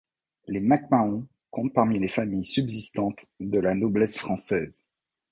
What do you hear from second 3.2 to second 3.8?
de la